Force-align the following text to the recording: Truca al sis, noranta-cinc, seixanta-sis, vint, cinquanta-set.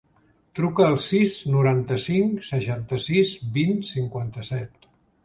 Truca 0.59 0.85
al 0.85 0.95
sis, 1.07 1.35
noranta-cinc, 1.55 2.39
seixanta-sis, 2.47 3.35
vint, 3.59 3.77
cinquanta-set. 3.91 4.91